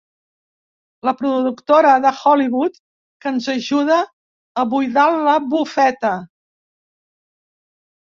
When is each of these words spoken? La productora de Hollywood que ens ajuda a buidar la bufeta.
La 1.09 1.11
productora 1.19 1.91
de 2.07 2.13
Hollywood 2.21 2.81
que 3.27 3.31
ens 3.35 3.51
ajuda 3.55 4.01
a 4.09 4.67
buidar 4.75 5.09
la 5.31 5.39
bufeta. 5.55 6.17